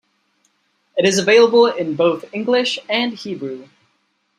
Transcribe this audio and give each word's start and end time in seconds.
It 0.97 1.05
is 1.05 1.19
available 1.19 1.67
in 1.67 1.95
both 1.95 2.25
English 2.33 2.79
and 2.89 3.13
Hebrew. 3.13 3.67